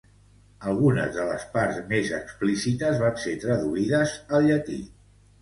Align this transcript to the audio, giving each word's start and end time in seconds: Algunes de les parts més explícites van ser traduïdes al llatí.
Algunes 0.69 1.11
de 1.17 1.25
les 1.27 1.45
parts 1.57 1.77
més 1.91 2.09
explícites 2.21 2.99
van 3.03 3.21
ser 3.27 3.35
traduïdes 3.45 4.17
al 4.41 4.51
llatí. 4.51 4.81